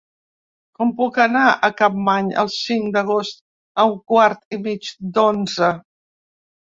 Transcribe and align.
Com 0.77 0.93
puc 1.01 1.19
anar 1.25 1.43
a 1.51 1.69
Capmany 1.81 2.31
el 2.45 2.49
cinc 2.55 2.89
d'agost 2.97 3.39
a 3.85 3.89
un 3.93 3.97
quart 4.13 4.59
i 4.59 4.63
mig 4.65 4.91
d'onze? 5.19 5.71